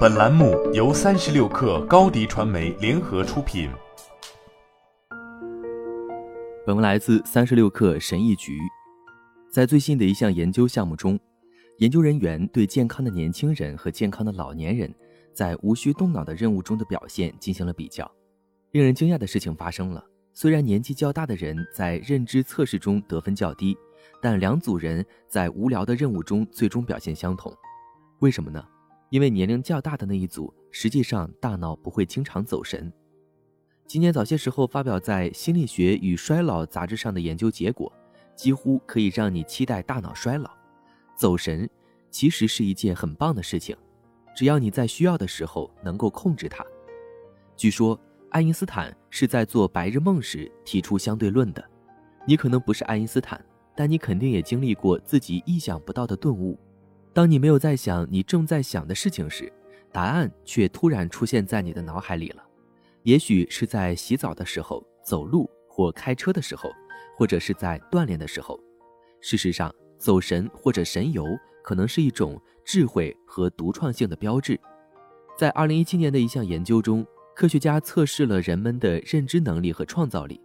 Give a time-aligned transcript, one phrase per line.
[0.00, 3.70] 本栏目由三十六氪高低传媒联合出品。
[6.66, 8.58] 本文来自三十六氪神医局。
[9.50, 11.18] 在最新的一项研究项目中，
[11.78, 14.92] 研究人员对健康的年轻人和健康的老年人
[15.32, 18.10] 在无需动脑的任务中的表现进行了比较。
[18.72, 20.04] 令人惊讶的事情发生了：
[20.34, 23.74] 虽然年纪较大的人在认知测试中得分较低，
[24.20, 27.50] 但两组人在无聊的任务中最终表现相同。
[28.18, 28.62] 为什么呢？
[29.10, 32.90] 因为年龄较大的那一组，实际上大脑不会经常走神。
[33.86, 37.92] 今年早些时候发表在《心理学与衰老》杂志上的研究结果，
[38.36, 40.48] 几乎可以让你期待大脑衰老。
[41.16, 41.68] 走神
[42.08, 43.76] 其实是一件很棒的事情，
[44.34, 46.64] 只要你在需要的时候能够控制它。
[47.56, 47.98] 据说
[48.30, 51.62] 爱因斯坦是在做白日梦时提出相对论的。
[52.24, 56.56] 你可能不是爱因斯坦，但你肯定也经历过自己意想不到的顿悟。
[57.12, 59.52] 当你没有在想你正在想的事情时，
[59.90, 62.42] 答案却突然出现在你的脑海里了。
[63.02, 66.70] 也许是在洗澡的时候、走路或开车的时候，
[67.16, 68.58] 或者是在锻炼的时候。
[69.20, 71.26] 事实上，走神或者神游
[71.64, 74.58] 可能是一种智慧和独创性的标志。
[75.36, 77.04] 在2017年的一项研究中，
[77.34, 80.40] 科学家测试了人们的认知能力和创造力。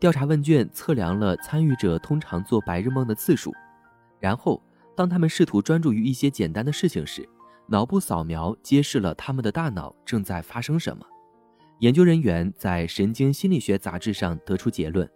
[0.00, 3.52] 调查问卷测量了参与者通常做白日梦的次数，
[4.18, 4.62] 然后。
[4.94, 7.26] 当他们试图专注于一些简单的事情时，
[7.66, 11.06] 脑部扫描揭示了他们的大脑正在发生什么。
[11.78, 15.10] 研究人员在《神经心理学杂志》上得出结论：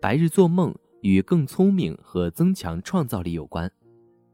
[0.00, 3.70] 白日做梦与更聪明和增强创造力有关。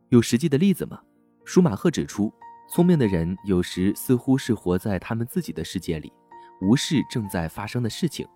[0.09, 1.01] 有实际的例子吗？
[1.45, 2.33] 舒马赫指出，
[2.69, 6.13] 聪明的人有时似乎是活在他们自己的世界里，
[6.61, 8.27] 无视正在发生的事情。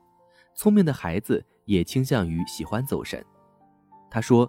[0.55, 3.25] 聪明的孩子也倾向于喜欢走神。
[4.09, 4.49] 他说。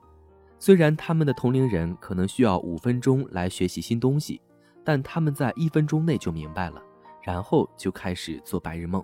[0.57, 4.41] 虽然他们的同龄人可能需要五分钟来学习新东西，
[4.83, 6.81] 但他们在一分钟内就明白了，
[7.21, 9.03] 然后就开始做白日梦。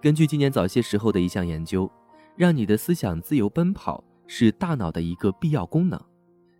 [0.00, 1.90] 根据今年早些时候的一项研究，
[2.36, 6.00] 让你的思想自由奔跑是大脑的一个必要功能，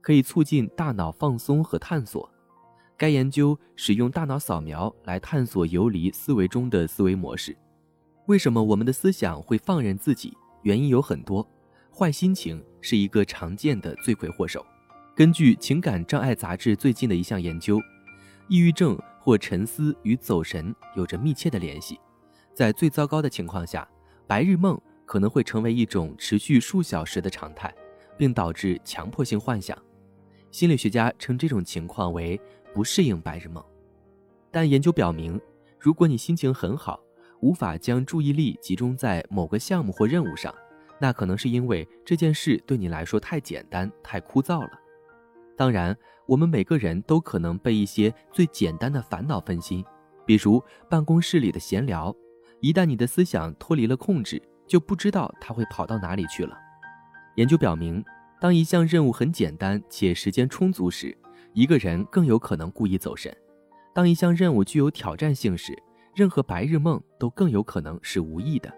[0.01, 2.29] 可以促进大脑放松和探索。
[2.97, 7.57] 该研究使用大脑扫描来探索游离思维中的思维模式。
[8.27, 10.37] 为什么我们的思想会放任自己？
[10.63, 11.49] 原因有很多。
[11.97, 14.65] 坏心情是一个常见的罪魁祸首。
[15.15, 17.81] 根据《情感障碍杂志》最近的一项研究，
[18.49, 21.99] 抑郁症或沉思与走神有着密切的联系。
[22.55, 23.89] 在最糟糕的情况下，
[24.27, 27.75] 白日梦可能会成为一种持续数小时的常态，
[28.17, 29.77] 并导致强迫性幻想。
[30.51, 32.41] 心理学家称这种情况为
[32.73, 33.63] 不适应白日梦。
[34.51, 35.41] 但研究表明，
[35.79, 37.01] 如果你心情很好，
[37.41, 40.55] 无法将注意力集中在某个项目或任务上。
[41.01, 44.71] 那可能是因为这件事对你来说太简单、太枯燥了。
[45.57, 49.85] 当然，我们每个人都可能被一些最简单的烦恼分心，
[50.25, 52.15] 比如办公室里的闲聊。
[52.61, 56.57] 一旦你的思想脱离了控制，就不知道它会跑到哪里去了。
[57.37, 58.05] 研究表明，
[58.41, 61.17] 当一项任务很简单且时间充足时，
[61.53, 63.33] 一个人更有可能故意走神；
[63.95, 65.77] 当一项任务具有挑战性时，
[66.15, 68.73] 任何白日梦都更有可能是无意的。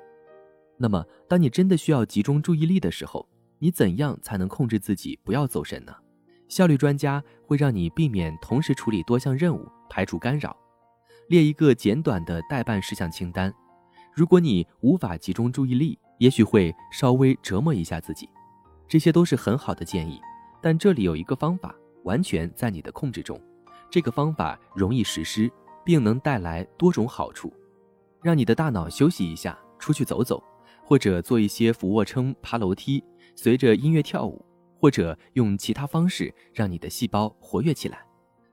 [0.83, 5.95] 那么，当你真的需要集中注意力的时候，你怎样才能控制自己不要走神呢？
[6.49, 10.57] 效率专家会让你避免同时处理多项任务，排除干扰，
[11.29, 13.53] 列一个简短的待办事项清单。
[14.15, 18.27] 如果你无法集中注意力，也许会稍微折磨一下自己。
[18.89, 20.19] 这些都是很好的建议，
[20.63, 21.75] 但这里有一个方法，
[22.05, 23.39] 完全在你的控制中。
[23.91, 25.53] 这个方法容易实施，
[25.85, 27.53] 并能带来多种好处，
[28.23, 30.43] 让你的大脑休息一下，出去走走。
[30.91, 33.01] 或者做一些俯卧撑、爬楼梯，
[33.37, 34.45] 随着音乐跳舞，
[34.77, 38.05] 或者用其他方式让你的细胞活跃起来。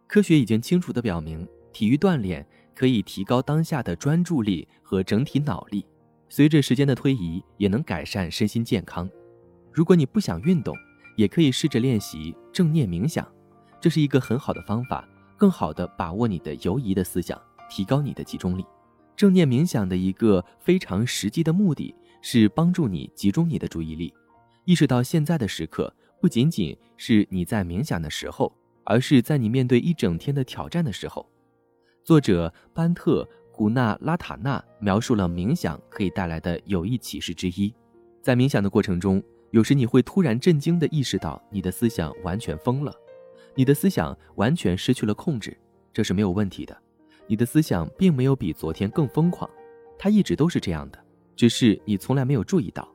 [0.06, 5.84] 科学已经清楚地表明，体育锻炼可以提高当下的专注力和整体脑力，
[6.30, 9.10] 随着时间的推移，也能改善身心健康。
[9.74, 10.78] 如果你不想运动，
[11.16, 13.28] 也可以试着练习正念冥想，
[13.82, 18.64] 这是一个很好的方法，更好地把握你的游移的思想，提高你的集中力。
[19.16, 21.96] 正念冥想的一个非常实际的目的。
[22.22, 24.14] 是帮助你集中你的注意力，
[24.66, 28.52] 意识到现在的时刻不仅仅是你在冥想的时候，
[28.84, 31.26] 而是在你面对一整天的挑战的时候。
[32.04, 37.74] 作者班特·古纳拉塔纳描述了冥想可以带来的有益启示之一：
[38.22, 39.22] 在冥想的过程中，
[39.52, 42.94] 有时你会突然震惊地意识到你的思想完全疯了，
[43.56, 45.58] 你的思想完全失去了控制，
[45.92, 46.78] 这是没有问题的。
[47.28, 49.50] 你的思想并没有比昨天更疯狂，
[50.00, 51.04] 它一直都是这样的。
[51.38, 52.86] 只是你从来没有注意到，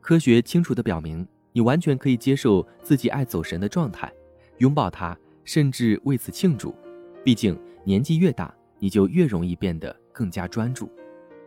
[0.00, 4.10] 科学清楚地表明，你完全可以接受自己爱走神的状态，
[4.58, 6.72] 拥抱它，甚至为此庆祝。
[7.24, 10.88] 毕竟，年纪越大，你就越容易变得更加专注。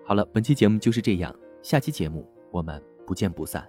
[0.03, 1.33] 好了，本期节目就是这样，
[1.63, 3.65] 下期节目我们不见不散。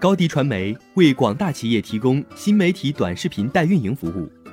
[0.00, 4.30] 高迪传媒为广大企业提供新媒体短视频代运营服务，